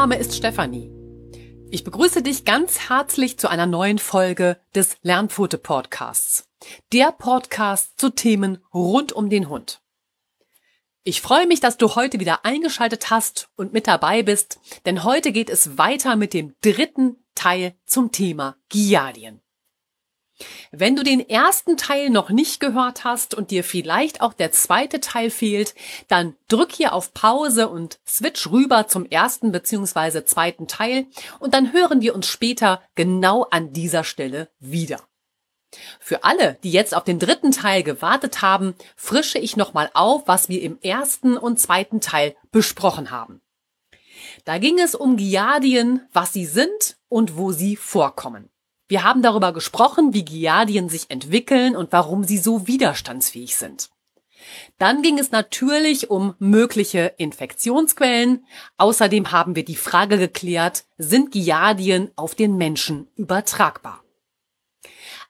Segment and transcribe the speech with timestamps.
[0.00, 0.90] Mein Name ist Stefanie.
[1.70, 6.48] Ich begrüße dich ganz herzlich zu einer neuen Folge des Lernpfote Podcasts.
[6.94, 9.82] Der Podcast zu Themen rund um den Hund.
[11.02, 15.32] Ich freue mich, dass du heute wieder eingeschaltet hast und mit dabei bist, denn heute
[15.32, 19.42] geht es weiter mit dem dritten Teil zum Thema Giardien.
[20.72, 25.00] Wenn du den ersten Teil noch nicht gehört hast und dir vielleicht auch der zweite
[25.00, 25.74] Teil fehlt,
[26.08, 30.24] dann drück hier auf Pause und switch rüber zum ersten bzw.
[30.24, 31.06] zweiten Teil
[31.38, 35.00] und dann hören wir uns später genau an dieser Stelle wieder.
[36.00, 40.48] Für alle, die jetzt auf den dritten Teil gewartet haben, frische ich nochmal auf, was
[40.48, 43.40] wir im ersten und zweiten Teil besprochen haben.
[44.44, 48.50] Da ging es um Giardien, was sie sind und wo sie vorkommen.
[48.90, 53.88] Wir haben darüber gesprochen, wie Giardien sich entwickeln und warum sie so widerstandsfähig sind.
[54.78, 58.44] Dann ging es natürlich um mögliche Infektionsquellen.
[58.78, 64.02] Außerdem haben wir die Frage geklärt, sind Giardien auf den Menschen übertragbar?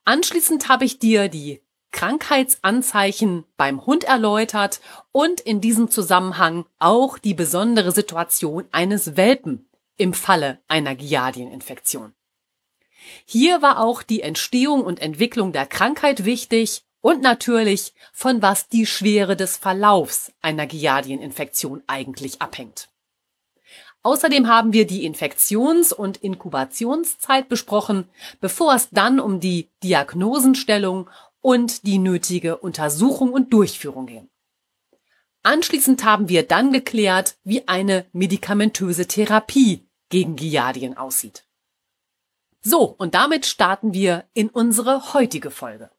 [0.07, 4.81] Anschließend habe ich dir die Krankheitsanzeichen beim Hund erläutert
[5.13, 12.15] und in diesem Zusammenhang auch die besondere Situation eines Welpen im Falle einer Giardieninfektion.
[13.25, 18.87] Hier war auch die Entstehung und Entwicklung der Krankheit wichtig und natürlich von was die
[18.87, 22.89] Schwere des Verlaufs einer Giardieninfektion eigentlich abhängt.
[24.03, 28.09] Außerdem haben wir die Infektions- und Inkubationszeit besprochen,
[28.41, 31.11] bevor es dann um die Diagnosenstellung
[31.43, 34.29] und die nötige Untersuchung und Durchführung ging.
[35.43, 41.45] Anschließend haben wir dann geklärt, wie eine medikamentöse Therapie gegen Giardien aussieht.
[42.63, 45.91] So, und damit starten wir in unsere heutige Folge.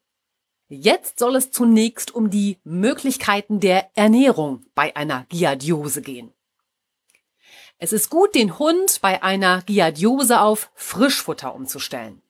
[0.68, 6.32] Jetzt soll es zunächst um die Möglichkeiten der Ernährung bei einer Giardiose gehen.
[7.78, 12.22] Es ist gut, den Hund bei einer Giardiose auf Frischfutter umzustellen.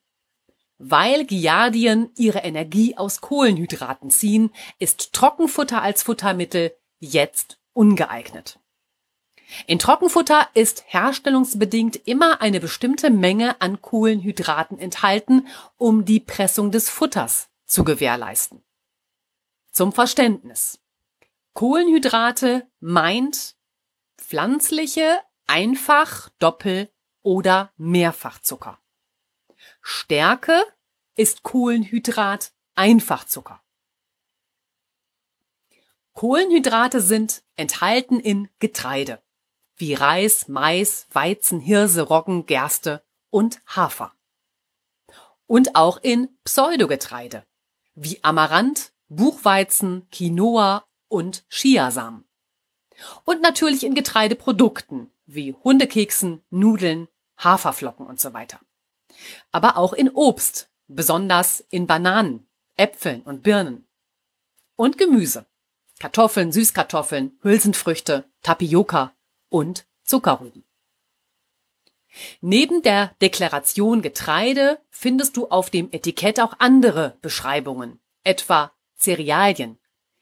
[0.79, 8.59] Weil Giardien ihre Energie aus Kohlenhydraten ziehen, ist Trockenfutter als Futtermittel jetzt ungeeignet.
[9.67, 16.89] In Trockenfutter ist herstellungsbedingt immer eine bestimmte Menge an Kohlenhydraten enthalten, um die Pressung des
[16.89, 18.63] Futters zu gewährleisten.
[19.71, 20.79] Zum Verständnis.
[21.53, 23.55] Kohlenhydrate meint
[24.17, 28.79] pflanzliche, einfach, Doppel- oder Mehrfachzucker.
[29.81, 30.63] Stärke
[31.15, 33.61] ist Kohlenhydrat Einfachzucker.
[36.13, 39.21] Kohlenhydrate sind enthalten in Getreide
[39.75, 44.13] wie Reis, Mais, Weizen, Hirse, Roggen, Gerste und Hafer.
[45.47, 47.43] Und auch in Pseudogetreide
[47.95, 52.23] wie Amaranth, Buchweizen, Quinoa und Chiasamen.
[53.25, 57.07] Und natürlich in Getreideprodukten wie Hundekeksen, Nudeln,
[57.37, 58.59] Haferflocken und so weiter.
[59.51, 63.87] Aber auch in Obst, besonders in Bananen, Äpfeln und Birnen.
[64.75, 65.45] Und Gemüse.
[65.99, 69.13] Kartoffeln, Süßkartoffeln, Hülsenfrüchte, Tapioca
[69.53, 70.63] und Zuckerrüben.
[72.41, 79.77] Neben der Deklaration Getreide findest du auf dem Etikett auch andere Beschreibungen, etwa Cerealien,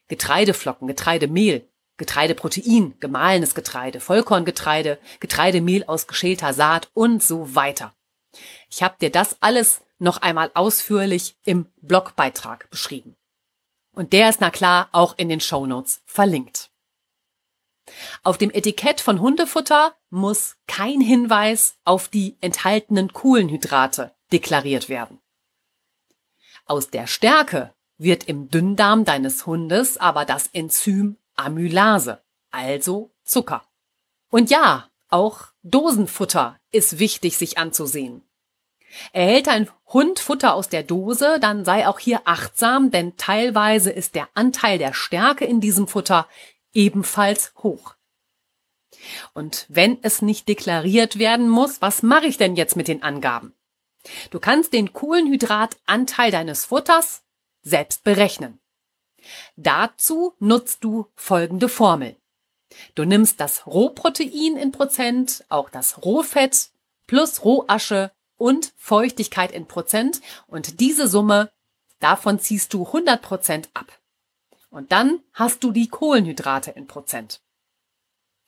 [0.08, 1.66] Getreideflocken, Getreidemehl,
[1.96, 7.94] Getreideprotein, gemahlenes Getreide, Vollkorngetreide, Getreidemehl aus geschälter Saat und so weiter.
[8.68, 13.16] Ich habe dir das alles noch einmal ausführlich im Blogbeitrag beschrieben.
[13.94, 16.71] Und der ist na klar auch in den Shownotes verlinkt.
[18.22, 25.20] Auf dem Etikett von Hundefutter muss kein Hinweis auf die enthaltenen Kohlenhydrate deklariert werden.
[26.66, 33.64] Aus der Stärke wird im Dünndarm deines Hundes aber das Enzym Amylase, also Zucker.
[34.30, 38.22] Und ja, auch Dosenfutter ist wichtig sich anzusehen.
[39.12, 44.14] Erhält ein Hund Futter aus der Dose, dann sei auch hier achtsam, denn teilweise ist
[44.14, 46.26] der Anteil der Stärke in diesem Futter
[46.72, 47.94] ebenfalls hoch.
[49.34, 53.54] Und wenn es nicht deklariert werden muss, was mache ich denn jetzt mit den Angaben?
[54.30, 57.22] Du kannst den Kohlenhydratanteil deines Futters
[57.62, 58.60] selbst berechnen.
[59.56, 62.16] Dazu nutzt du folgende Formel.
[62.94, 66.70] Du nimmst das Rohprotein in Prozent, auch das Rohfett
[67.06, 71.52] plus Rohasche und Feuchtigkeit in Prozent und diese Summe,
[72.00, 74.01] davon ziehst du 100 Prozent ab.
[74.72, 77.42] Und dann hast du die Kohlenhydrate in Prozent.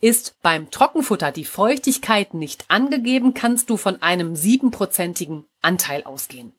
[0.00, 6.54] Ist beim Trockenfutter die Feuchtigkeit nicht angegeben, kannst du von einem siebenprozentigen Anteil ausgehen.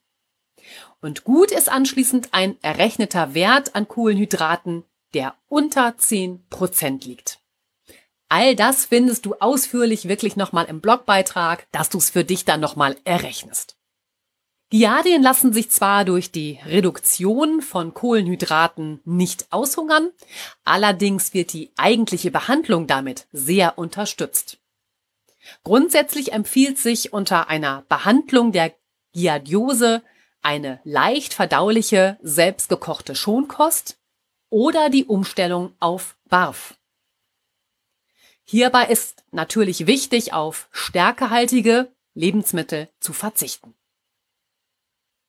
[1.01, 4.83] Und gut ist anschließend ein errechneter Wert an Kohlenhydraten,
[5.15, 7.39] der unter zehn Prozent liegt.
[8.29, 12.61] All das findest du ausführlich wirklich nochmal im Blogbeitrag, dass du es für dich dann
[12.61, 13.75] nochmal errechnest.
[14.71, 20.12] Giardien lassen sich zwar durch die Reduktion von Kohlenhydraten nicht aushungern,
[20.63, 24.57] allerdings wird die eigentliche Behandlung damit sehr unterstützt.
[25.63, 28.73] Grundsätzlich empfiehlt sich unter einer Behandlung der
[29.13, 30.01] Giardiose
[30.41, 34.00] eine leicht verdauliche, selbstgekochte Schonkost
[34.50, 36.75] oder die Umstellung auf Barf.
[38.44, 43.75] Hierbei ist natürlich wichtig, auf stärkehaltige Lebensmittel zu verzichten.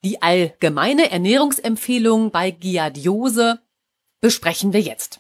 [0.07, 3.61] Die allgemeine Ernährungsempfehlung bei Giardiose
[4.21, 5.19] besprechen wir jetzt.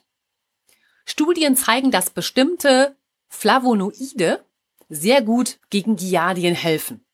[1.04, 2.94] Studien zeigen, dass bestimmte
[3.26, 4.44] Flavonoide
[4.88, 7.04] sehr gut gegen Giardien helfen.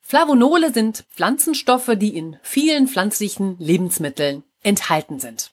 [0.00, 5.52] Flavonole sind Pflanzenstoffe, die in vielen pflanzlichen Lebensmitteln enthalten sind.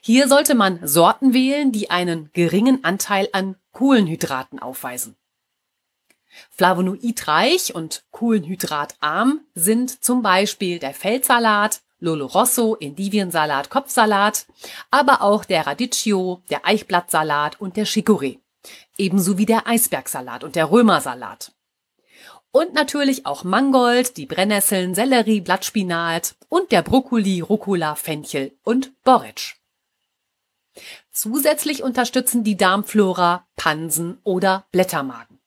[0.00, 5.16] Hier sollte man Sorten wählen, die einen geringen Anteil an Kohlenhydraten aufweisen.
[6.50, 14.46] Flavonoidreich und kohlenhydratarm sind zum Beispiel der Feldsalat, Lolo Rosso, Endiviensalat, Kopfsalat,
[14.90, 18.38] aber auch der Radicchio, der Eichblattsalat und der Chicorée.
[18.98, 21.52] Ebenso wie der Eisbergsalat und der Römersalat.
[22.50, 29.56] Und natürlich auch Mangold, die Brennnesseln, Sellerie, Blattspinat und der Brokkoli, Rucola, Fenchel und Borretsch.
[31.10, 35.38] Zusätzlich unterstützen die Darmflora Pansen oder Blättermagen.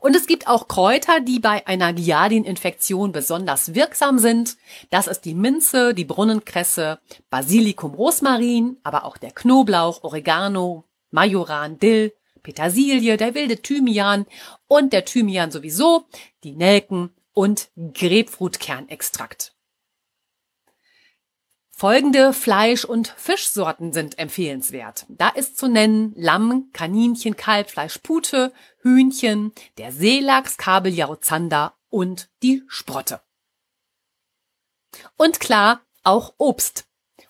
[0.00, 4.56] Und es gibt auch Kräuter, die bei einer Giardieninfektion besonders wirksam sind.
[4.90, 6.98] Das ist die Minze, die Brunnenkresse,
[7.30, 14.26] Basilikum, Rosmarin, aber auch der Knoblauch, Oregano, Majoran, Dill, Petersilie, der wilde Thymian
[14.66, 16.04] und der Thymian sowieso,
[16.42, 19.54] die Nelken und Grapefruitkernextrakt.
[21.82, 25.04] Folgende Fleisch- und Fischsorten sind empfehlenswert.
[25.08, 28.52] Da ist zu nennen Lamm, Kaninchen, Kalbfleisch, Pute,
[28.82, 33.20] Hühnchen, der Seelachs, Kabeljau, Zander und die Sprotte.
[35.16, 36.84] Und klar, auch Obst.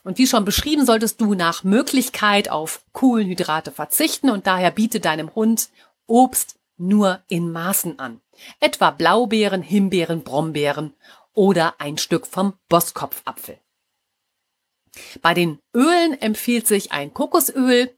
[0.05, 5.35] Und wie schon beschrieben, solltest du nach Möglichkeit auf Kohlenhydrate verzichten und daher biete deinem
[5.35, 5.71] Hund
[6.07, 8.21] Obst nur in Maßen an.
[8.61, 10.93] Etwa Blaubeeren, Himbeeren, Brombeeren
[11.33, 13.62] oder ein Stück vom Bosskopfapfel.
[15.21, 17.97] Bei den Ölen empfiehlt sich ein Kokosöl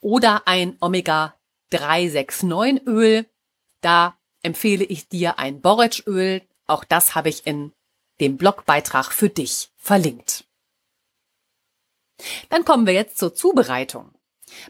[0.00, 3.26] oder ein Omega-369 Öl.
[3.80, 6.42] Da empfehle ich dir ein Borretschöl.
[6.66, 7.72] Auch das habe ich in
[8.20, 10.44] dem Blogbeitrag für dich verlinkt.
[12.48, 14.12] Dann kommen wir jetzt zur Zubereitung.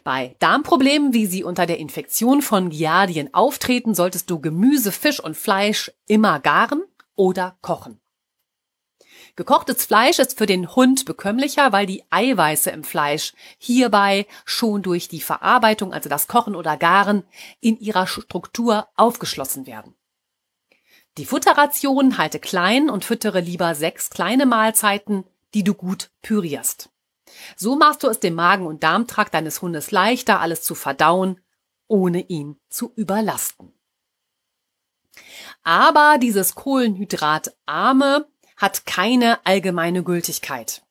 [0.03, 5.37] Bei Darmproblemen, wie sie unter der Infektion von Giardien auftreten, solltest du Gemüse, Fisch und
[5.37, 6.83] Fleisch immer garen
[7.15, 7.99] oder kochen.
[9.39, 15.07] Gekochtes Fleisch ist für den Hund bekömmlicher, weil die Eiweiße im Fleisch hierbei schon durch
[15.07, 17.23] die Verarbeitung, also das Kochen oder Garen,
[17.61, 19.95] in ihrer Struktur aufgeschlossen werden.
[21.17, 25.23] Die Futterration halte klein und füttere lieber sechs kleine Mahlzeiten,
[25.53, 26.89] die du gut pürierst.
[27.55, 31.39] So machst du es dem Magen- und Darmtrakt deines Hundes leichter, alles zu verdauen,
[31.87, 33.71] ohne ihn zu überlasten.
[35.63, 38.27] Aber dieses Kohlenhydratarme
[38.59, 40.83] hat keine allgemeine Gültigkeit.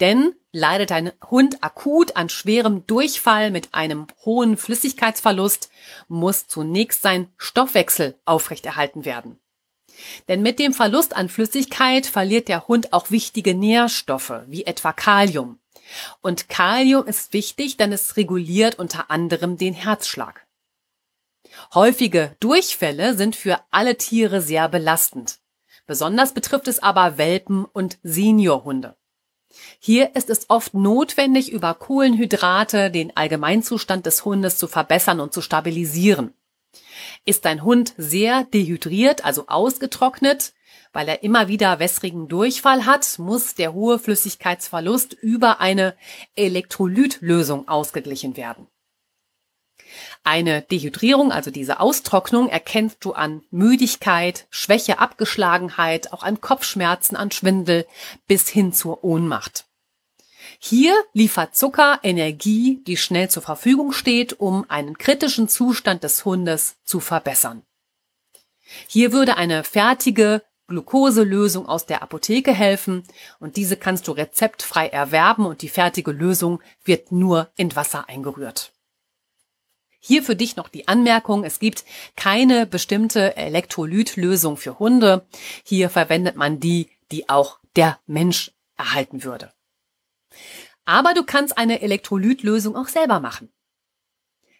[0.00, 5.70] Denn leidet dein Hund akut an schwerem Durchfall mit einem hohen Flüssigkeitsverlust,
[6.08, 9.38] muss zunächst sein Stoffwechsel aufrechterhalten werden.
[10.28, 15.60] Denn mit dem Verlust an Flüssigkeit verliert der Hund auch wichtige Nährstoffe, wie etwa Kalium.
[16.20, 20.46] Und Kalium ist wichtig, denn es reguliert unter anderem den Herzschlag.
[21.74, 25.38] Häufige Durchfälle sind für alle Tiere sehr belastend.
[25.86, 28.96] Besonders betrifft es aber Welpen und Seniorhunde.
[29.78, 35.42] Hier ist es oft notwendig, über Kohlenhydrate den Allgemeinzustand des Hundes zu verbessern und zu
[35.42, 36.34] stabilisieren.
[37.24, 40.54] Ist dein Hund sehr dehydriert, also ausgetrocknet,
[40.92, 45.96] weil er immer wieder wässrigen Durchfall hat, muss der hohe Flüssigkeitsverlust über eine
[46.34, 48.66] Elektrolytlösung ausgeglichen werden.
[50.22, 57.30] Eine Dehydrierung, also diese Austrocknung, erkennst du an Müdigkeit, Schwäche, Abgeschlagenheit, auch an Kopfschmerzen, an
[57.30, 57.86] Schwindel
[58.26, 59.66] bis hin zur Ohnmacht.
[60.58, 66.76] Hier liefert Zucker Energie, die schnell zur Verfügung steht, um einen kritischen Zustand des Hundes
[66.84, 67.62] zu verbessern.
[68.88, 73.04] Hier würde eine fertige Glukoselösung aus der Apotheke helfen
[73.38, 78.73] und diese kannst du rezeptfrei erwerben und die fertige Lösung wird nur in Wasser eingerührt.
[80.06, 81.82] Hier für dich noch die Anmerkung, es gibt
[82.14, 85.26] keine bestimmte Elektrolytlösung für Hunde.
[85.64, 89.50] Hier verwendet man die, die auch der Mensch erhalten würde.
[90.84, 93.50] Aber du kannst eine Elektrolytlösung auch selber machen.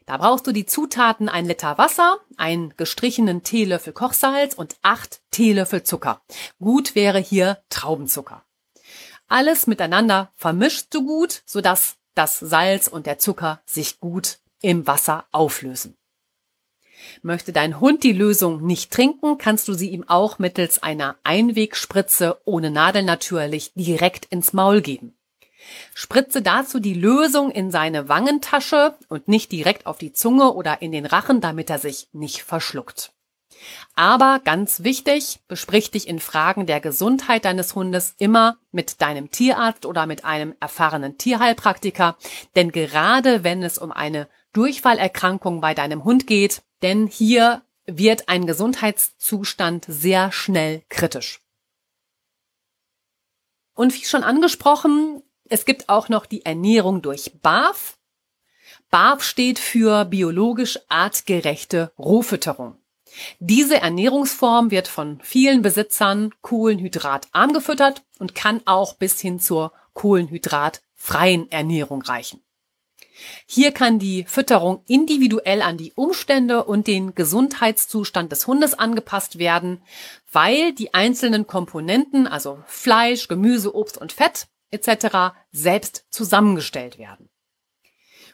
[0.06, 5.82] Da brauchst du die Zutaten ein Liter Wasser, einen gestrichenen Teelöffel Kochsalz und acht Teelöffel
[5.82, 6.22] Zucker.
[6.58, 8.42] Gut wäre hier Traubenzucker.
[9.28, 15.26] Alles miteinander vermischst du gut, sodass das Salz und der Zucker sich gut im Wasser
[15.30, 15.94] auflösen.
[17.23, 22.40] Möchte dein Hund die Lösung nicht trinken, kannst du sie ihm auch mittels einer Einwegspritze
[22.47, 25.14] ohne Nadel natürlich direkt ins Maul geben.
[25.94, 30.92] Spritze dazu die Lösung in seine Wangentasche und nicht direkt auf die Zunge oder in
[30.92, 33.12] den Rachen, damit er sich nicht verschluckt.
[33.94, 39.87] Aber ganz wichtig, besprich dich in Fragen der Gesundheit deines Hundes immer mit deinem Tierarzt
[39.87, 42.16] oder mit einem erfahrenen Tierheilpraktiker,
[42.56, 48.46] denn gerade wenn es um eine Durchfallerkrankung bei deinem Hund geht, denn hier wird ein
[48.46, 51.40] Gesundheitszustand sehr schnell kritisch.
[53.75, 57.99] Und wie schon angesprochen, es gibt auch noch die Ernährung durch BAF.
[58.90, 62.78] BAF steht für biologisch artgerechte Rohfütterung.
[63.38, 71.50] Diese Ernährungsform wird von vielen Besitzern kohlenhydratarm gefüttert und kann auch bis hin zur kohlenhydratfreien
[71.50, 72.43] Ernährung reichen.
[73.47, 79.83] Hier kann die Fütterung individuell an die Umstände und den Gesundheitszustand des Hundes angepasst werden,
[80.33, 85.37] weil die einzelnen Komponenten, also Fleisch, Gemüse, Obst und Fett etc.
[85.52, 87.30] selbst zusammengestellt werden.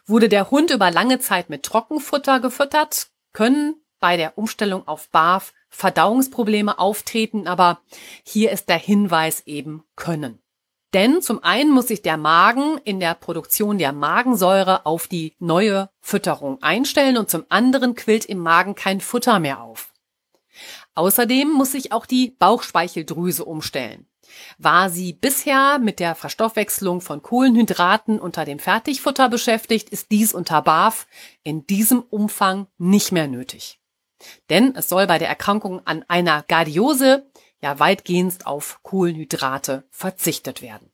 [0.07, 5.53] Wurde der Hund über lange Zeit mit Trockenfutter gefüttert, können bei der Umstellung auf BAF
[5.69, 7.81] Verdauungsprobleme auftreten, aber
[8.25, 10.43] hier ist der Hinweis eben können.
[10.93, 15.89] Denn zum einen muss sich der Magen in der Produktion der Magensäure auf die neue
[16.01, 19.93] Fütterung einstellen und zum anderen quillt im Magen kein Futter mehr auf.
[20.95, 24.07] Außerdem muss sich auch die Bauchspeicheldrüse umstellen.
[24.59, 30.63] War sie bisher mit der Verstoffwechslung von Kohlenhydraten unter dem Fertigfutter beschäftigt, ist dies unter
[30.63, 31.07] BAF
[31.43, 33.81] in diesem Umfang nicht mehr nötig.
[34.51, 37.31] Denn es soll bei der Erkrankung an einer Gardiose
[37.63, 40.91] ja weitgehend auf Kohlenhydrate verzichtet werden.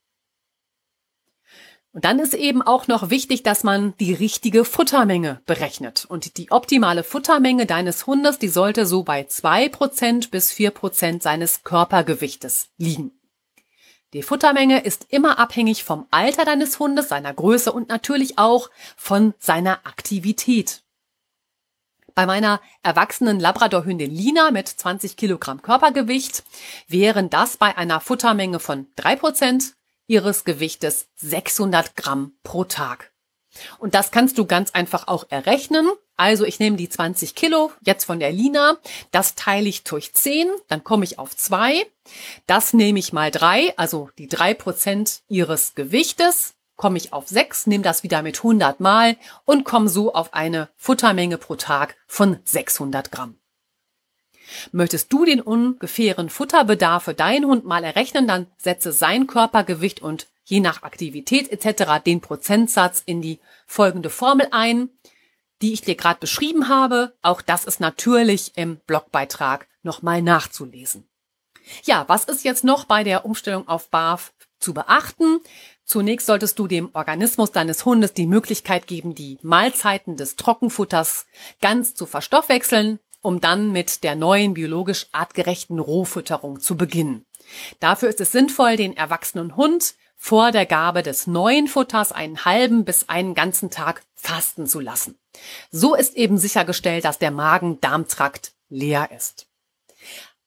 [1.96, 6.04] Und dann ist eben auch noch wichtig, dass man die richtige Futtermenge berechnet.
[6.04, 11.22] Und die optimale Futtermenge deines Hundes, die sollte so bei zwei Prozent bis vier Prozent
[11.22, 13.12] seines Körpergewichtes liegen.
[14.12, 19.32] Die Futtermenge ist immer abhängig vom Alter deines Hundes, seiner Größe und natürlich auch von
[19.38, 20.82] seiner Aktivität.
[22.16, 26.44] Bei meiner erwachsenen Labradorhündin Lina mit 20 Kilogramm Körpergewicht
[26.88, 29.74] wären das bei einer Futtermenge von drei Prozent
[30.06, 33.12] ihres Gewichtes 600 Gramm pro Tag.
[33.76, 35.86] Und das kannst du ganz einfach auch errechnen.
[36.16, 38.78] Also ich nehme die 20 Kilo jetzt von der Lina,
[39.10, 41.86] das teile ich durch 10, dann komme ich auf 2.
[42.46, 47.66] Das nehme ich mal 3, also die 3 Prozent ihres Gewichtes komme ich auf 6,
[47.66, 52.38] nehme das wieder mit 100 Mal und komme so auf eine Futtermenge pro Tag von
[52.44, 53.38] 600 Gramm.
[54.72, 60.28] Möchtest du den ungefähren Futterbedarf für deinen Hund mal errechnen, dann setze sein Körpergewicht und
[60.44, 62.04] je nach Aktivität etc.
[62.04, 64.90] den Prozentsatz in die folgende Formel ein,
[65.62, 67.16] die ich dir gerade beschrieben habe.
[67.22, 71.08] Auch das ist natürlich im Blogbeitrag nochmal nachzulesen.
[71.84, 75.40] Ja, was ist jetzt noch bei der Umstellung auf BAF zu beachten?
[75.86, 81.26] Zunächst solltest du dem Organismus deines Hundes die Möglichkeit geben, die Mahlzeiten des Trockenfutters
[81.62, 87.24] ganz zu verstoffwechseln, um dann mit der neuen biologisch artgerechten Rohfütterung zu beginnen.
[87.78, 92.84] Dafür ist es sinnvoll, den erwachsenen Hund vor der Gabe des neuen Futters einen halben
[92.84, 95.16] bis einen ganzen Tag fasten zu lassen.
[95.70, 99.46] So ist eben sichergestellt, dass der Magen-Darm-Trakt leer ist.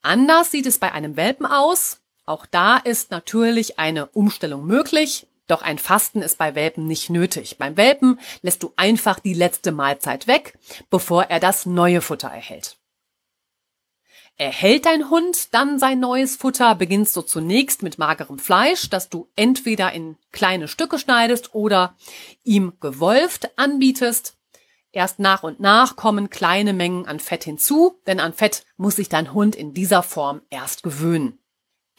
[0.01, 2.01] Anders sieht es bei einem Welpen aus.
[2.29, 5.25] Auch da ist natürlich eine Umstellung möglich.
[5.47, 7.57] Doch ein Fasten ist bei Welpen nicht nötig.
[7.57, 10.55] Beim Welpen lässt du einfach die letzte Mahlzeit weg,
[10.91, 12.77] bevor er das neue Futter erhält.
[14.37, 19.27] Erhält dein Hund dann sein neues Futter, beginnst du zunächst mit magerem Fleisch, das du
[19.35, 21.95] entweder in kleine Stücke schneidest oder
[22.43, 24.37] ihm gewolft anbietest.
[24.91, 29.09] Erst nach und nach kommen kleine Mengen an Fett hinzu, denn an Fett muss sich
[29.09, 31.39] dein Hund in dieser Form erst gewöhnen.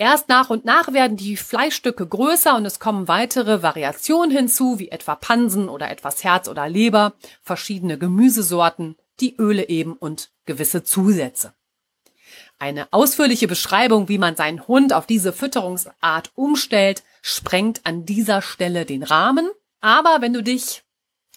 [0.01, 4.89] Erst nach und nach werden die Fleischstücke größer und es kommen weitere Variationen hinzu, wie
[4.89, 11.53] etwa Pansen oder etwas Herz oder Leber, verschiedene Gemüsesorten, die Öle eben und gewisse Zusätze.
[12.59, 18.87] Eine ausführliche Beschreibung, wie man seinen Hund auf diese Fütterungsart umstellt, sprengt an dieser Stelle
[18.87, 19.51] den Rahmen.
[19.83, 20.83] Aber wenn du dich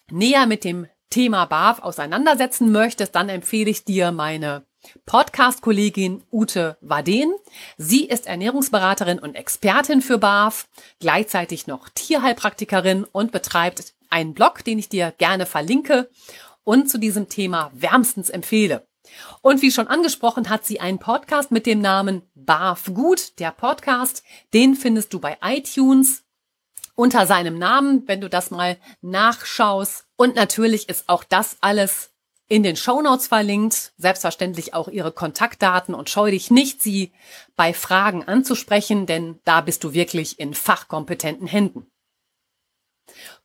[0.10, 4.66] näher mit dem Thema BAF auseinandersetzen möchtest, dann empfehle ich dir meine
[5.06, 7.34] Podcast-Kollegin Ute Waden.
[7.78, 10.68] Sie ist Ernährungsberaterin und Expertin für BAF,
[11.00, 16.10] gleichzeitig noch Tierheilpraktikerin und betreibt einen Blog, den ich dir gerne verlinke
[16.64, 18.88] und zu diesem Thema wärmstens empfehle.
[19.42, 24.24] Und wie schon angesprochen, hat sie einen Podcast mit dem Namen BAF Gut, der Podcast.
[24.54, 26.24] Den findest du bei iTunes
[26.96, 30.06] unter seinem Namen, wenn du das mal nachschaust.
[30.16, 32.13] Und natürlich ist auch das alles
[32.48, 37.12] in den Shownotes verlinkt, selbstverständlich auch ihre Kontaktdaten und scheu dich nicht, sie
[37.56, 41.88] bei Fragen anzusprechen, denn da bist du wirklich in fachkompetenten Händen.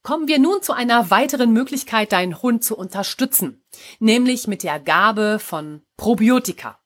[0.02, 3.62] Kommen wir nun zu einer weiteren Möglichkeit, deinen Hund zu unterstützen,
[3.99, 6.78] nämlich mit der Gabe von Probiotika.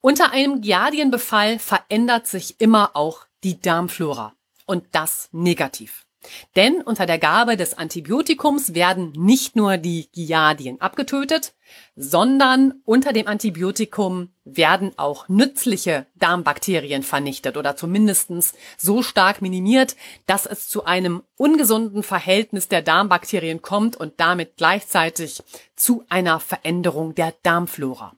[0.00, 4.34] Unter einem Giardienbefall verändert sich immer auch die Darmflora
[4.64, 6.06] und das negativ.
[6.54, 11.54] Denn unter der Gabe des Antibiotikums werden nicht nur die Giardien abgetötet,
[11.96, 20.46] sondern unter dem Antibiotikum werden auch nützliche Darmbakterien vernichtet oder zumindestens so stark minimiert, dass
[20.46, 25.42] es zu einem ungesunden Verhältnis der Darmbakterien kommt und damit gleichzeitig
[25.74, 28.14] zu einer Veränderung der Darmflora.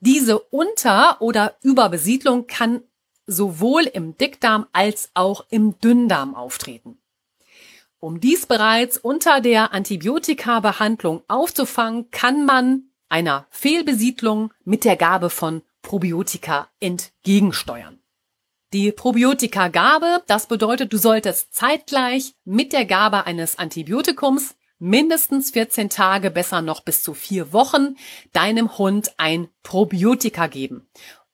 [0.00, 2.82] Diese Unter- oder Überbesiedlung kann
[3.26, 6.98] sowohl im Dickdarm als auch im Dünndarm auftreten.
[8.02, 15.62] Um dies bereits unter der Antibiotika-Behandlung aufzufangen, kann man einer Fehlbesiedlung mit der Gabe von
[15.82, 18.00] Probiotika entgegensteuern.
[18.72, 26.32] Die Probiotika-Gabe, das bedeutet, du solltest zeitgleich mit der Gabe eines Antibiotikums mindestens 14 Tage,
[26.32, 27.94] besser noch bis zu vier Wochen,
[28.32, 30.88] deinem Hund ein Probiotika geben,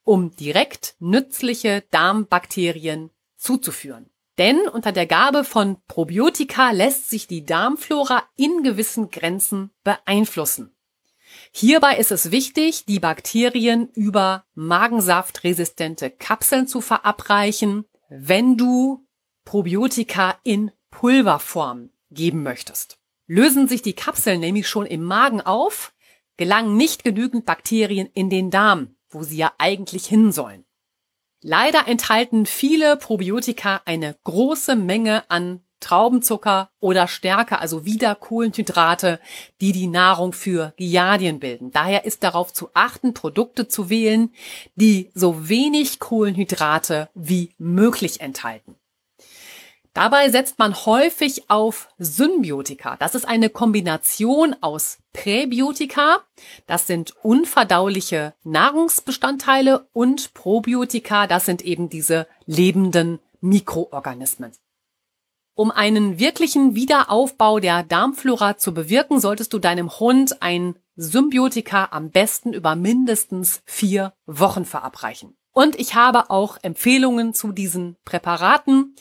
[0.05, 4.11] um direkt nützliche Darmbakterien zuzuführen.
[4.39, 10.75] Denn unter der Gabe von Probiotika lässt sich die Darmflora in gewissen Grenzen beeinflussen.
[11.53, 19.07] Hierbei ist es wichtig, die Bakterien über magensaftresistente Kapseln zu verabreichen, wenn du
[19.45, 22.99] Probiotika in Pulverform geben möchtest.
[23.27, 25.93] Lösen sich die Kapseln nämlich schon im Magen auf,
[26.37, 30.65] gelangen nicht genügend Bakterien in den Darm, wo sie ja eigentlich hin sollen.
[31.41, 39.21] Leider enthalten viele Probiotika eine große Menge an Traubenzucker oder Stärke, also wieder Kohlenhydrate,
[39.61, 41.71] die die Nahrung für Giardien bilden.
[41.71, 44.33] Daher ist darauf zu achten, Produkte zu wählen,
[44.75, 48.75] die so wenig Kohlenhydrate wie möglich enthalten.
[49.99, 52.97] Dabei setzt man häufig auf Symbiotika.
[52.99, 56.21] Das ist eine Kombination aus Präbiotika,
[56.69, 64.53] das sind unverdauliche Nahrungsbestandteile, und Probiotika, das sind eben diese lebenden Mikroorganismen.
[65.57, 72.13] Um einen wirklichen Wiederaufbau der Darmflora zu bewirken, solltest du deinem Hund ein Symbiotika am
[72.13, 75.37] besten über mindestens vier Wochen verabreichen.
[75.51, 78.95] Und ich habe auch Empfehlungen zu diesen Präparaten.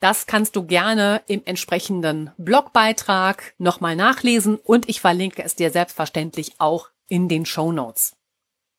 [0.00, 6.54] Das kannst du gerne im entsprechenden Blogbeitrag nochmal nachlesen und ich verlinke es dir selbstverständlich
[6.58, 8.16] auch in den Show Notes.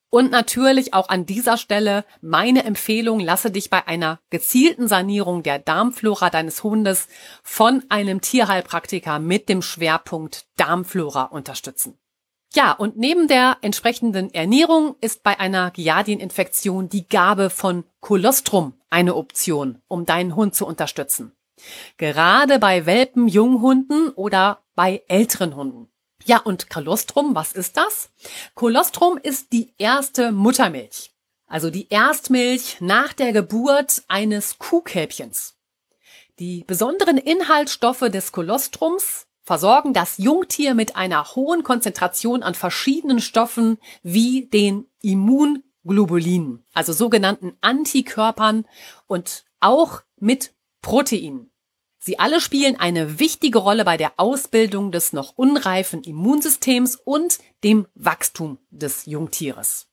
[0.10, 5.60] Und natürlich auch an dieser Stelle meine Empfehlung, lasse dich bei einer gezielten Sanierung der
[5.60, 7.08] Darmflora deines Hundes
[7.44, 11.98] von einem Tierheilpraktiker mit dem Schwerpunkt Darmflora unterstützen.
[12.54, 19.16] Ja, und neben der entsprechenden Ernährung ist bei einer Giardieninfektion die Gabe von Kolostrum eine
[19.16, 21.32] Option, um deinen Hund zu unterstützen.
[21.98, 25.88] Gerade bei Welpen, Junghunden oder bei älteren Hunden.
[26.26, 28.10] Ja, und Kolostrum, was ist das?
[28.54, 31.12] Kolostrum ist die erste Muttermilch.
[31.48, 35.56] Also die Erstmilch nach der Geburt eines Kuhkälbchens.
[36.40, 43.78] Die besonderen Inhaltsstoffe des Kolostrums versorgen das Jungtier mit einer hohen Konzentration an verschiedenen Stoffen
[44.04, 48.66] wie den Immunglobulinen, also sogenannten Antikörpern
[49.08, 51.52] und auch mit Proteinen.
[52.04, 57.88] Sie alle spielen eine wichtige Rolle bei der Ausbildung des noch unreifen Immunsystems und dem
[57.94, 59.88] Wachstum des Jungtieres.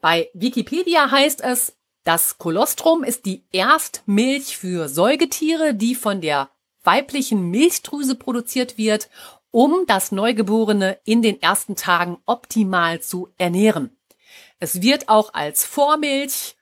[0.00, 6.50] Bei Wikipedia heißt es, das Kolostrum ist die Erstmilch für Säugetiere, die von der
[6.84, 9.10] weiblichen Milchdrüse produziert wird,
[9.50, 13.96] um das Neugeborene in den ersten Tagen optimal zu ernähren.
[14.58, 16.56] Es wird auch als Vormilch,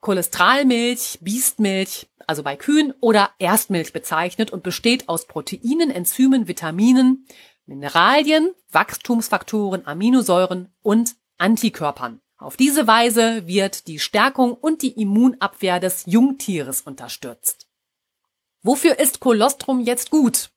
[0.00, 7.26] Cholesteralmilch, Biestmilch, also bei Kühen oder Erstmilch bezeichnet und besteht aus Proteinen, Enzymen, Vitaminen,
[7.64, 12.20] Mineralien, Wachstumsfaktoren, Aminosäuren und Antikörpern.
[12.38, 17.65] Auf diese Weise wird die Stärkung und die Immunabwehr des Jungtieres unterstützt.
[18.66, 20.50] Wofür ist Kolostrum jetzt gut?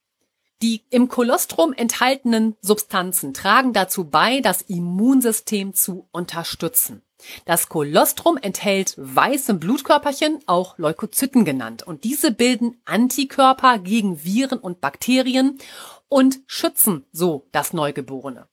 [0.64, 7.04] Die im Kolostrum enthaltenen Substanzen tragen dazu bei, das Immunsystem zu unterstützen.
[7.46, 14.82] Das Kolostrum enthält weiße Blutkörperchen, auch Leukozyten genannt, und diese bilden Antikörper gegen Viren und
[14.82, 15.60] Bakterien
[16.08, 18.48] und schützen so das Neugeborene.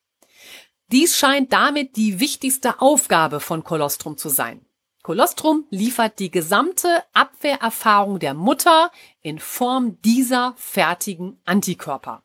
[0.92, 4.65] Dies scheint damit die wichtigste Aufgabe von Kolostrum zu sein.
[5.06, 8.90] Kolostrum liefert die gesamte Abwehrerfahrung der Mutter
[9.22, 12.24] in Form dieser fertigen Antikörper.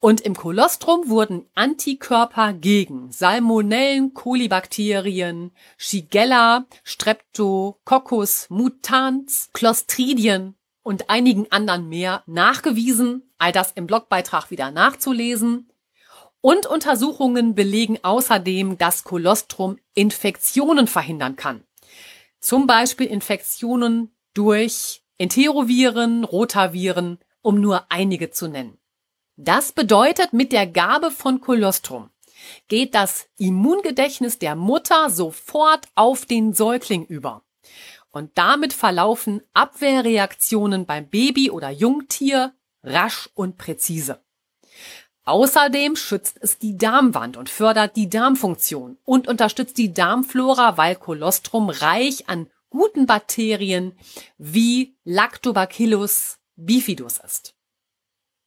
[0.00, 11.88] Und im Kolostrum wurden Antikörper gegen Salmonellen, Kolibakterien, Shigella, Streptococcus mutans, Clostridien und einigen anderen
[11.88, 13.30] mehr nachgewiesen.
[13.38, 15.70] All das im Blogbeitrag wieder nachzulesen.
[16.40, 21.62] Und Untersuchungen belegen außerdem, dass Kolostrum Infektionen verhindern kann.
[22.40, 28.78] Zum Beispiel Infektionen durch Enteroviren, Rotaviren, um nur einige zu nennen.
[29.36, 32.10] Das bedeutet, mit der Gabe von Kolostrum
[32.68, 37.42] geht das Immungedächtnis der Mutter sofort auf den Säugling über.
[38.10, 44.20] Und damit verlaufen Abwehrreaktionen beim Baby oder Jungtier rasch und präzise.
[45.28, 51.68] Außerdem schützt es die Darmwand und fördert die Darmfunktion und unterstützt die Darmflora, weil Kolostrum
[51.68, 53.92] reich an guten Bakterien
[54.38, 57.54] wie Lactobacillus bifidus ist.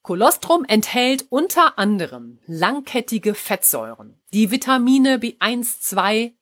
[0.02, 6.34] Kolostrum enthält unter anderem langkettige Fettsäuren, die Vitamine B1, 2,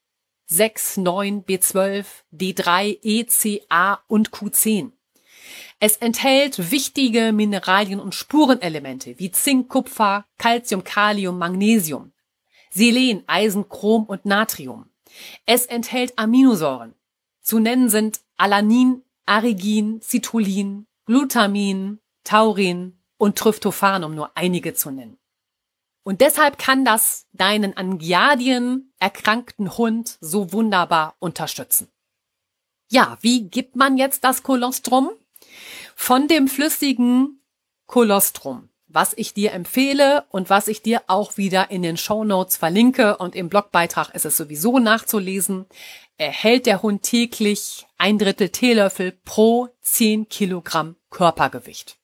[0.46, 4.94] 6, 9, B12, D3, E, C, A und Q10.
[5.80, 12.12] Es enthält wichtige Mineralien und Spurenelemente wie Zink, Kupfer, Calcium, Kalium, Magnesium,
[12.70, 14.90] Selen, Eisen, Chrom und Natrium.
[15.46, 16.96] Es enthält Aminosäuren.
[17.42, 25.18] Zu nennen sind Alanin, Arigin, Citrullin, Glutamin, Taurin und Tryptophan, um nur einige zu nennen.
[26.04, 31.90] Und deshalb kann das deinen an Giardien erkrankten Hund so wunderbar unterstützen.
[32.92, 35.12] Ja, wie gibt man jetzt das Kolostrum?
[36.02, 37.42] Von dem flüssigen
[37.86, 42.56] Kolostrum, was ich dir empfehle und was ich dir auch wieder in den Show Notes
[42.56, 43.18] verlinke.
[43.18, 45.66] Und im Blogbeitrag ist es sowieso nachzulesen,
[46.18, 51.98] erhält der Hund täglich ein Drittel Teelöffel pro 10 Kilogramm Körpergewicht.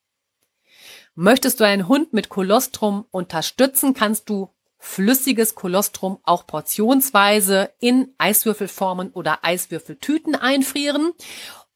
[1.16, 9.12] Möchtest du einen Hund mit Kolostrum unterstützen, kannst du flüssiges Kolostrum auch portionsweise in Eiswürfelformen
[9.12, 11.14] oder Eiswürfeltüten einfrieren.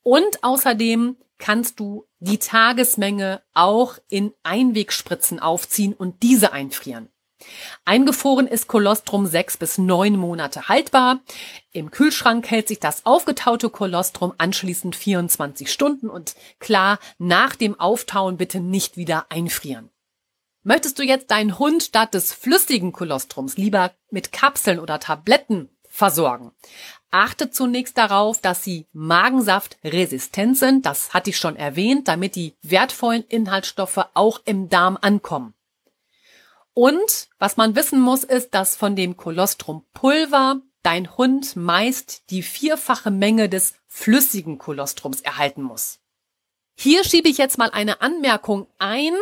[0.03, 7.09] Und außerdem kannst du die Tagesmenge auch in Einwegspritzen aufziehen und diese einfrieren.
[7.85, 11.21] Eingefroren ist Kolostrum sechs bis neun Monate haltbar.
[11.71, 18.37] Im Kühlschrank hält sich das aufgetaute Kolostrum anschließend 24 Stunden und klar, nach dem Auftauen
[18.37, 19.89] bitte nicht wieder einfrieren.
[20.63, 26.51] Möchtest du jetzt deinen Hund statt des flüssigen Kolostrums lieber mit Kapseln oder Tabletten versorgen?
[27.11, 33.23] Achte zunächst darauf, dass sie Magensaftresistent sind, das hatte ich schon erwähnt, damit die wertvollen
[33.27, 35.53] Inhaltsstoffe auch im Darm ankommen.
[36.73, 43.11] Und was man wissen muss, ist, dass von dem Kolostrumpulver dein Hund meist die vierfache
[43.11, 45.99] Menge des flüssigen Kolostrums erhalten muss.
[46.77, 49.13] Hier schiebe ich jetzt mal eine Anmerkung ein,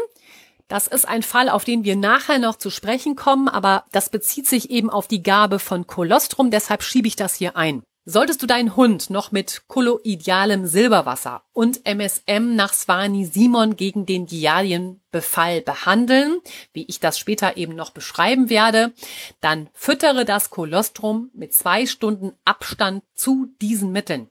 [0.68, 4.48] das ist ein Fall, auf den wir nachher noch zu sprechen kommen, aber das bezieht
[4.48, 7.84] sich eben auf die Gabe von Kolostrum, deshalb schiebe ich das hier ein.
[8.10, 14.26] Solltest du deinen Hund noch mit kolloidalem Silberwasser und MSM nach Swani Simon gegen den
[14.28, 16.40] Giardienbefall behandeln,
[16.72, 18.94] wie ich das später eben noch beschreiben werde,
[19.42, 24.30] dann füttere das Kolostrum mit zwei Stunden Abstand zu diesen Mitteln.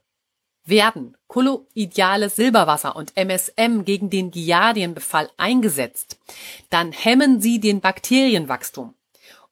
[0.67, 6.17] Werden kolloidales Silberwasser und MSM gegen den Giardienbefall eingesetzt,
[6.69, 8.93] dann hemmen sie den Bakterienwachstum.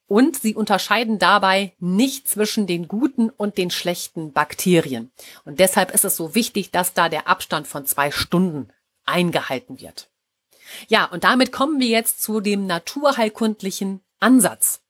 [0.07, 5.11] Und sie unterscheiden dabei nicht zwischen den guten und den schlechten Bakterien.
[5.45, 8.69] Und deshalb ist es so wichtig, dass da der Abstand von zwei Stunden
[9.05, 10.09] eingehalten wird.
[10.87, 14.81] Ja, und damit kommen wir jetzt zu dem naturheilkundlichen Ansatz.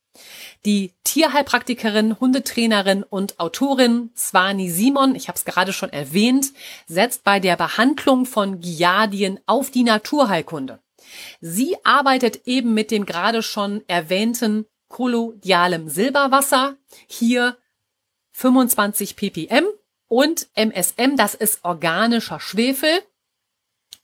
[0.66, 6.54] Die Tierheilpraktikerin, Hundetrainerin und Autorin Swani Simon, ich habe es gerade schon erwähnt,
[6.88, 10.80] setzt bei der Behandlung von Giardien auf die Naturheilkunde.
[11.42, 17.58] Sie arbeitet eben mit dem gerade schon erwähnten kolloidalem Silberwasser, hier
[18.32, 19.66] 25 ppm
[20.08, 23.02] und MSM, das ist organischer Schwefel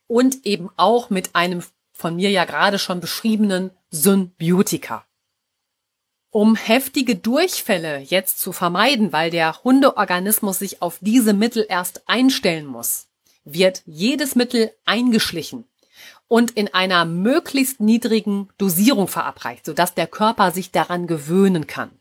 [0.08, 5.06] und eben auch mit einem von mir ja gerade schon beschriebenen Symbiotika.
[6.34, 12.66] Um heftige Durchfälle jetzt zu vermeiden, weil der Hundeorganismus sich auf diese Mittel erst einstellen
[12.66, 13.08] muss,
[13.44, 15.66] wird jedes Mittel eingeschlichen.
[16.28, 21.92] und in einer möglichst niedrigen Dosierung verabreicht, sodass der Körper sich daran gewöhnen kann.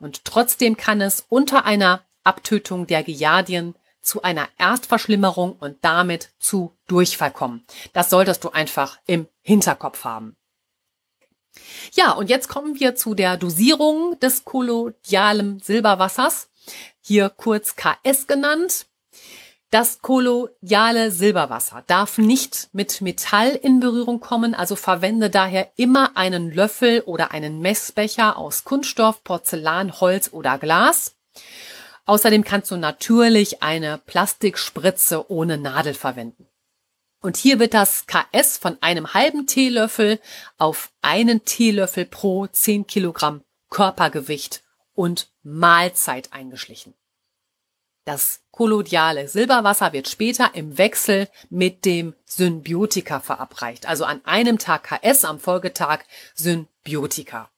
[0.00, 6.72] Und trotzdem kann es unter einer Abtötung der Giardien zu einer Erstverschlimmerung und damit zu
[6.88, 7.64] Durchfall kommen.
[7.92, 10.35] Das solltest du einfach im Hinterkopf haben.
[11.92, 16.48] Ja, und jetzt kommen wir zu der Dosierung des kolodialen Silberwassers,
[17.00, 18.86] hier kurz KS genannt.
[19.70, 26.52] Das kolloidale Silberwasser darf nicht mit Metall in Berührung kommen, also verwende daher immer einen
[26.52, 31.16] Löffel oder einen Messbecher aus Kunststoff, Porzellan, Holz oder Glas.
[32.04, 36.46] Außerdem kannst du natürlich eine Plastikspritze ohne Nadel verwenden.
[37.20, 40.20] Und hier wird das KS von einem halben Teelöffel
[40.58, 44.62] auf einen Teelöffel pro 10 Kilogramm Körpergewicht
[44.94, 46.94] und Mahlzeit eingeschlichen.
[48.04, 53.86] Das kolodiale Silberwasser wird später im Wechsel mit dem Symbiotika verabreicht.
[53.86, 57.50] Also an einem Tag KS, am Folgetag Symbiotika.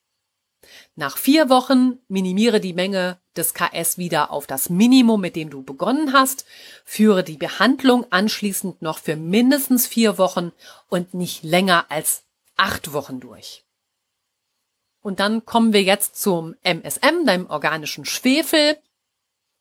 [0.99, 5.63] Nach vier Wochen minimiere die Menge des KS wieder auf das Minimum, mit dem du
[5.63, 6.45] begonnen hast.
[6.85, 10.51] Führe die Behandlung anschließend noch für mindestens vier Wochen
[10.89, 12.25] und nicht länger als
[12.57, 13.65] acht Wochen durch.
[15.01, 18.77] Und dann kommen wir jetzt zum MSM, deinem organischen Schwefel.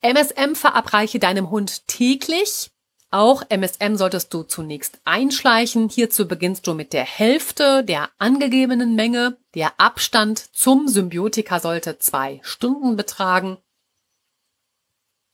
[0.02, 2.72] MSM verabreiche deinem Hund täglich
[3.10, 5.88] auch MSM solltest du zunächst einschleichen.
[5.88, 9.38] Hierzu beginnst du mit der Hälfte der angegebenen Menge.
[9.56, 13.58] Der Abstand zum Symbiotika sollte zwei Stunden betragen.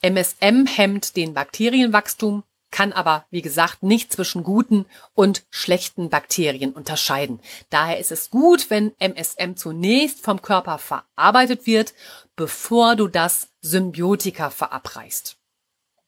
[0.02, 7.40] MSM hemmt den Bakterienwachstum, kann aber, wie gesagt, nicht zwischen guten und schlechten Bakterien unterscheiden.
[7.70, 11.94] Daher ist es gut, wenn MSM zunächst vom Körper verarbeitet wird,
[12.36, 15.38] bevor du das Symbiotika verabreichst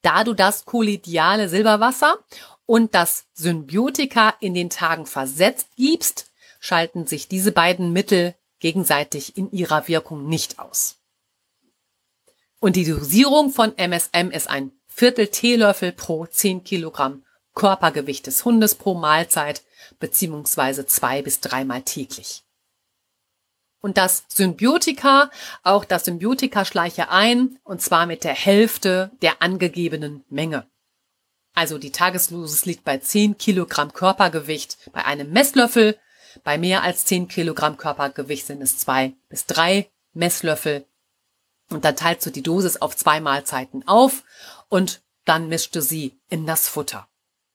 [0.06, 2.20] da du das kollidiale Silberwasser
[2.66, 9.52] und das Symbiotika in den Tagen versetzt gibst, schalten sich diese beiden Mittel gegenseitig in
[9.52, 10.98] ihrer Wirkung nicht aus.
[12.60, 18.76] Und die Dosierung von MSM ist ein Viertel Teelöffel pro 10 Kilogramm Körpergewicht des Hundes
[18.76, 19.64] pro Mahlzeit
[20.00, 22.45] beziehungsweise zwei bis dreimal täglich
[23.86, 25.30] und das Symbiotika,
[25.62, 30.66] auch das Symbiotika schleiche ein, und zwar mit der Hälfte der angegebenen Menge.
[31.54, 36.00] Also die Tagesdosis liegt bei 10 Kilogramm Körpergewicht bei einem Messlöffel.
[36.44, 40.88] Bei mehr als 10 Kilogramm Körpergewicht sind es zwei bis drei Messlöffel.
[41.70, 44.24] Und dann teilst du die Dosis auf zwei Mahlzeiten auf
[44.68, 47.08] und dann mischst du sie in das Futter.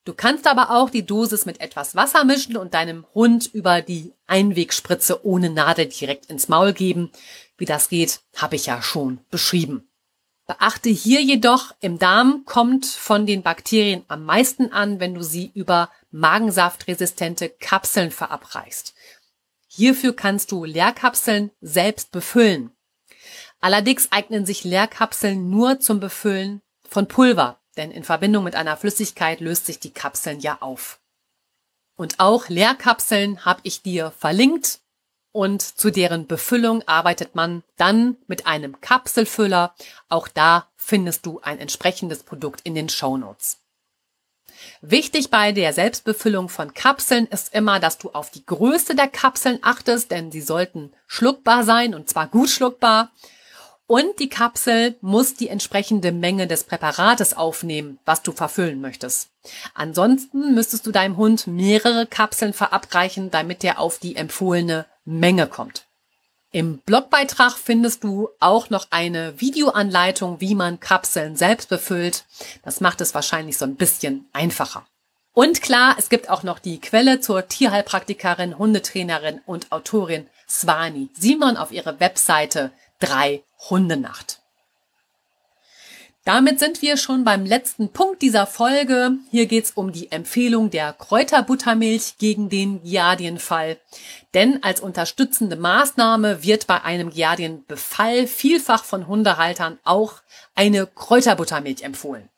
[0.04, 4.14] Du kannst aber auch die Dosis mit etwas Wasser mischen und deinem Hund über die
[4.26, 7.10] Einwegspritze ohne Nadel direkt ins Maul geben.
[7.58, 9.90] Wie das geht, habe ich ja schon beschrieben.
[10.46, 15.52] Beachte hier jedoch, im Darm kommt von den Bakterien am meisten an, wenn du sie
[15.54, 18.94] über magensaftresistente Kapseln verabreichst.
[19.68, 22.72] Hierfür kannst du Leerkapseln selbst befüllen.
[23.60, 29.40] Allerdings eignen sich Leerkapseln nur zum Befüllen von Pulver, denn in Verbindung mit einer Flüssigkeit
[29.40, 31.01] löst sich die Kapseln ja auf.
[31.97, 34.81] Und auch Leerkapseln habe ich dir verlinkt
[35.33, 39.75] und zu deren Befüllung arbeitet man dann mit einem Kapselfüller.
[40.09, 43.59] Auch da findest du ein entsprechendes Produkt in den Show Notes.
[44.83, 49.59] Wichtig bei der Selbstbefüllung von Kapseln ist immer, dass du auf die Größe der Kapseln
[49.62, 53.11] achtest, denn sie sollten schluckbar sein und zwar gut schluckbar.
[53.90, 59.31] Und die Kapsel muss die entsprechende Menge des Präparates aufnehmen, was du verfüllen möchtest.
[59.74, 65.87] Ansonsten müsstest du deinem Hund mehrere Kapseln verabreichen, damit er auf die empfohlene Menge kommt.
[66.53, 72.26] Im Blogbeitrag findest du auch noch eine Videoanleitung, wie man Kapseln selbst befüllt.
[72.62, 74.87] Das macht es wahrscheinlich so ein bisschen einfacher.
[75.33, 81.57] Und klar, es gibt auch noch die Quelle zur Tierheilpraktikerin, Hundetrainerin und Autorin Swani Simon
[81.57, 84.40] auf ihrer Webseite 3 Hundenacht.
[86.25, 89.12] Damit sind wir schon beim letzten Punkt dieser Folge.
[89.31, 93.79] Hier geht's um die Empfehlung der Kräuterbuttermilch gegen den Giardienfall.
[94.35, 100.16] Denn als unterstützende Maßnahme wird bei einem Giardienbefall vielfach von Hundehaltern auch
[100.55, 102.29] eine Kräuterbuttermilch empfohlen.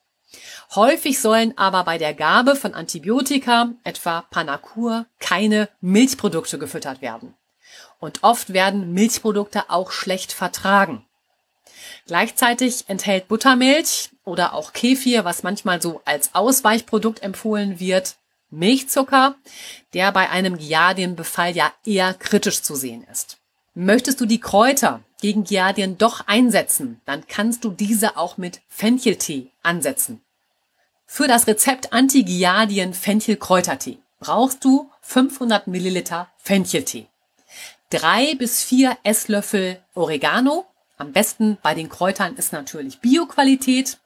[0.74, 7.34] Häufig sollen aber bei der Gabe von Antibiotika, etwa Panacur, keine Milchprodukte gefüttert werden.
[7.98, 11.04] Und oft werden Milchprodukte auch schlecht vertragen.
[12.06, 18.16] Gleichzeitig enthält Buttermilch oder auch Kefir, was manchmal so als Ausweichprodukt empfohlen wird,
[18.50, 19.36] Milchzucker,
[19.94, 23.38] der bei einem Giardienbefall ja eher kritisch zu sehen ist.
[23.74, 29.50] Möchtest du die Kräuter gegen Giardien doch einsetzen, dann kannst du diese auch mit Fencheltee
[29.62, 30.20] ansetzen.
[31.06, 37.06] Für das Rezept Anti-Giardien Fenchelkräutertee brauchst du 500 Milliliter Fencheltee,
[37.88, 40.66] drei bis vier Esslöffel Oregano,
[41.02, 43.98] am besten bei den Kräutern ist natürlich Bioqualität,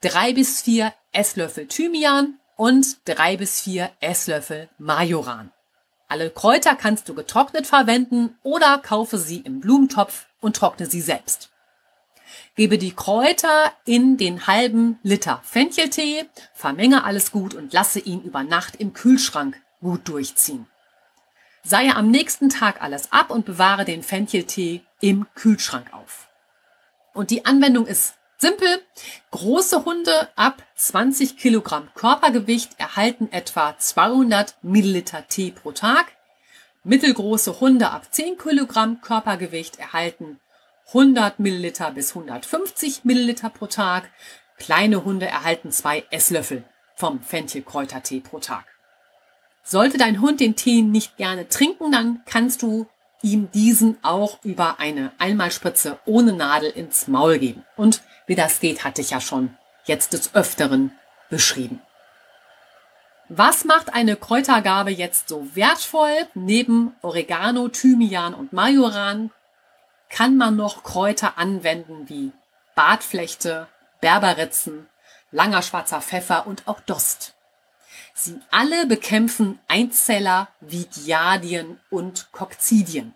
[0.00, 5.52] drei bis vier Esslöffel Thymian und drei bis vier Esslöffel Majoran.
[6.08, 11.50] Alle Kräuter kannst du getrocknet verwenden oder kaufe sie im Blumentopf und trockne sie selbst.
[12.56, 16.24] Gebe die Kräuter in den halben Liter Fencheltee,
[16.54, 20.66] vermenge alles gut und lasse ihn über Nacht im Kühlschrank gut durchziehen.
[21.62, 26.28] Seihe am nächsten Tag alles ab und bewahre den Fencheltee im Kühlschrank auf.
[27.14, 28.82] Und die Anwendung ist simpel.
[29.30, 36.06] Große Hunde ab 20 Kilogramm Körpergewicht erhalten etwa 200 Milliliter Tee pro Tag.
[36.84, 40.40] Mittelgroße Hunde ab 10 Kilogramm Körpergewicht erhalten
[40.88, 44.10] 100 Milliliter bis 150 Milliliter pro Tag.
[44.58, 46.64] Kleine Hunde erhalten zwei Esslöffel
[46.96, 48.64] vom Fenchelkräutertee pro Tag.
[49.62, 52.88] Sollte dein Hund den Tee nicht gerne trinken, dann kannst du
[53.22, 57.64] ihm diesen auch über eine Einmalspritze ohne Nadel ins Maul geben.
[57.76, 60.92] Und wie das geht, hatte ich ja schon jetzt des Öfteren
[61.30, 61.80] beschrieben.
[63.28, 66.26] Was macht eine Kräutergabe jetzt so wertvoll?
[66.34, 69.30] Neben Oregano, Thymian und Majoran
[70.10, 72.32] kann man noch Kräuter anwenden wie
[72.74, 73.68] Bartflechte,
[74.02, 74.86] Berberitzen,
[75.30, 77.34] langer schwarzer Pfeffer und auch Dost.
[78.14, 83.14] Sie alle bekämpfen Einzeller wie Giardien und Kokzidien.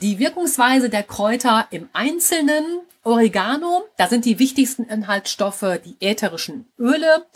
[0.00, 2.64] Die Wirkungsweise der Kräuter im Einzelnen,
[3.02, 7.26] Oregano, da sind die wichtigsten Inhaltsstoffe die ätherischen Öle.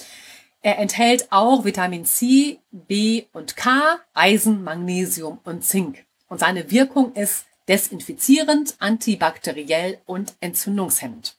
[0.62, 6.04] Er enthält auch Vitamin C, B und K, Eisen, Magnesium und Zink.
[6.28, 11.36] Und seine Wirkung ist desinfizierend, antibakteriell und entzündungshemmend.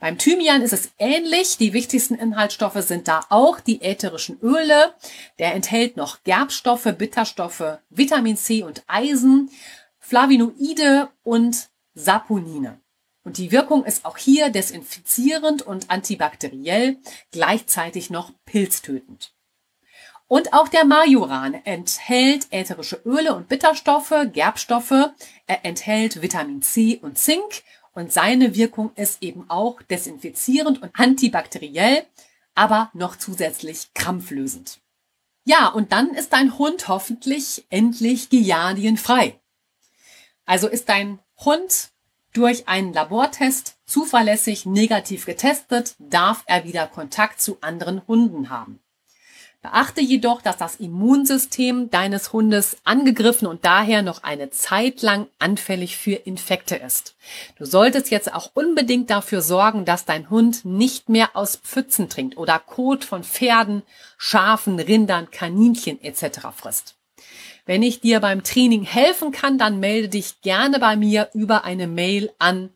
[0.00, 1.56] Beim Thymian ist es ähnlich.
[1.58, 4.94] Die wichtigsten Inhaltsstoffe sind da auch die ätherischen Öle.
[5.38, 9.50] Der enthält noch Gerbstoffe, Bitterstoffe, Vitamin C und Eisen,
[9.98, 12.80] Flavonoide und Saponine.
[13.24, 16.98] Und die Wirkung ist auch hier desinfizierend und antibakteriell,
[17.32, 19.32] gleichzeitig noch pilztötend.
[20.26, 25.10] Und auch der Majoran enthält ätherische Öle und Bitterstoffe, Gerbstoffe.
[25.46, 27.62] Er enthält Vitamin C und Zink
[27.94, 32.04] und seine Wirkung ist eben auch desinfizierend und antibakteriell,
[32.54, 34.80] aber noch zusätzlich krampflösend.
[35.44, 39.40] Ja, und dann ist dein Hund hoffentlich endlich giardienfrei.
[40.44, 41.90] Also ist dein Hund
[42.32, 48.80] durch einen Labortest zuverlässig negativ getestet, darf er wieder Kontakt zu anderen Hunden haben.
[49.64, 55.96] Beachte jedoch, dass das Immunsystem deines Hundes angegriffen und daher noch eine Zeit lang anfällig
[55.96, 57.16] für Infekte ist.
[57.56, 62.36] Du solltest jetzt auch unbedingt dafür sorgen, dass dein Hund nicht mehr aus Pfützen trinkt
[62.36, 63.82] oder Kot von Pferden,
[64.18, 66.40] Schafen, Rindern, Kaninchen etc.
[66.54, 66.96] frisst.
[67.64, 71.86] Wenn ich dir beim Training helfen kann, dann melde dich gerne bei mir über eine
[71.86, 72.68] Mail an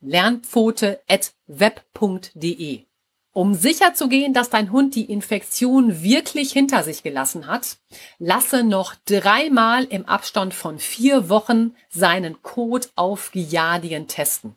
[0.00, 2.86] lernpfote.web.de.
[3.34, 7.78] Um sicherzugehen, dass dein Hund die Infektion wirklich hinter sich gelassen hat,
[8.18, 14.54] lasse noch dreimal im Abstand von vier Wochen seinen Kot auf Giardien testen.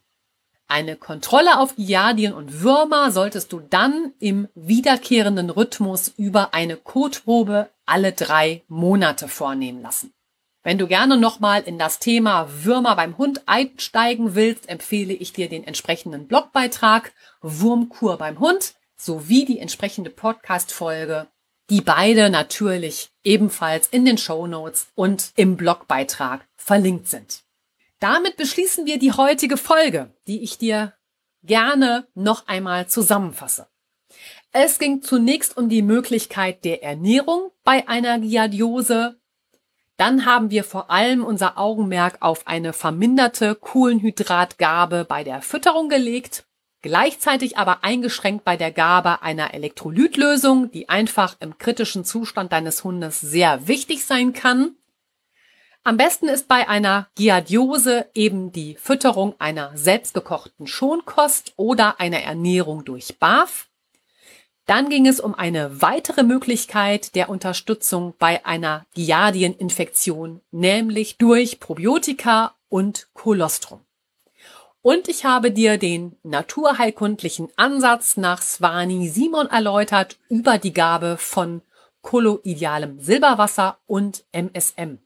[0.67, 7.69] Eine Kontrolle auf Giardien und Würmer solltest du dann im wiederkehrenden Rhythmus über eine Kotprobe
[7.85, 10.11] alle drei Monate vornehmen lassen.
[10.65, 15.47] Wenn du gerne nochmal in das Thema Würmer beim Hund einsteigen willst, empfehle ich dir
[15.47, 21.27] den entsprechenden Blogbeitrag Wurmkur beim Hund sowie die entsprechende Podcast-Folge,
[21.69, 27.43] die beide natürlich ebenfalls in den Show Notes und im Blogbeitrag verlinkt sind.
[27.99, 30.93] Damit beschließen wir die heutige Folge, die ich dir
[31.43, 33.67] gerne noch einmal zusammenfasse.
[34.51, 39.19] Es ging zunächst um die Möglichkeit der Ernährung bei einer Giardiose
[39.97, 46.45] dann haben wir vor allem unser Augenmerk auf eine verminderte Kohlenhydratgabe bei der Fütterung gelegt,
[46.81, 53.21] gleichzeitig aber eingeschränkt bei der Gabe einer Elektrolytlösung, die einfach im kritischen Zustand deines Hundes
[53.21, 54.75] sehr wichtig sein kann.
[55.83, 62.83] Am besten ist bei einer Giardiose eben die Fütterung einer selbstgekochten Schonkost oder einer Ernährung
[62.85, 63.69] durch BAF.
[64.65, 72.55] Dann ging es um eine weitere Möglichkeit der Unterstützung bei einer Giardieninfektion, nämlich durch Probiotika
[72.67, 73.81] und Kolostrum.
[74.81, 81.61] Und ich habe dir den naturheilkundlichen Ansatz nach Swani Simon erläutert über die Gabe von
[82.01, 84.99] kolloidealem Silberwasser und MSM.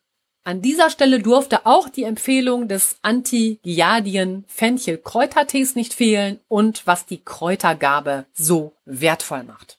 [0.50, 7.06] An dieser Stelle durfte auch die Empfehlung des Anti-Giardien Fenchel Kräutertees nicht fehlen und was
[7.06, 9.78] die Kräutergabe so wertvoll macht.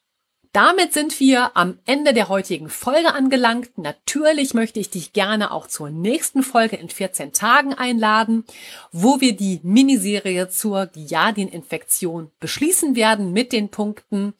[0.52, 3.78] Damit sind wir am Ende der heutigen Folge angelangt.
[3.78, 8.44] Natürlich möchte ich dich gerne auch zur nächsten Folge in 14 Tagen einladen,
[8.92, 14.34] wo wir die Miniserie zur Giardieninfektion beschließen werden mit den Punkten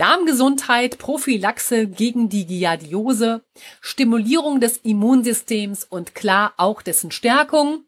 [0.00, 3.42] Darmgesundheit, Prophylaxe gegen die Giardiose,
[3.82, 7.84] Stimulierung des Immunsystems und klar auch dessen Stärkung.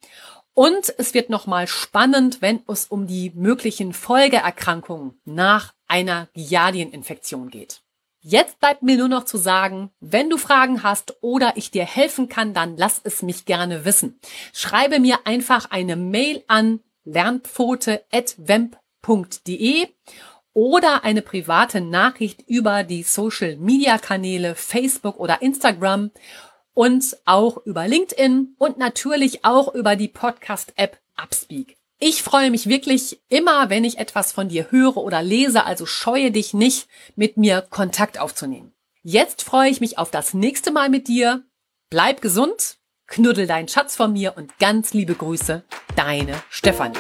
[0.53, 7.81] Und es wird nochmal spannend, wenn es um die möglichen Folgeerkrankungen nach einer Giardieninfektion geht.
[8.21, 12.29] Jetzt bleibt mir nur noch zu sagen, wenn du Fragen hast oder ich dir helfen
[12.29, 14.21] kann, dann lass es mich gerne wissen.
[14.53, 19.89] Schreibe mir einfach eine Mail an lernpfote.wemp.de
[20.55, 26.11] oder eine private Nachricht über die Social Media Kanäle Facebook oder Instagram
[26.75, 31.77] und auch über LinkedIn und natürlich auch über die Podcast App Upspeak.
[31.99, 36.33] Ich freue mich wirklich immer, wenn ich etwas von dir höre oder lese, also scheue
[36.33, 38.73] dich nicht, mit mir Kontakt aufzunehmen.
[39.03, 41.45] Jetzt freue ich mich auf das nächste Mal mit dir.
[41.91, 45.63] Bleib gesund, knuddel deinen Schatz von mir und ganz liebe Grüße,
[45.95, 46.99] deine Stefanie.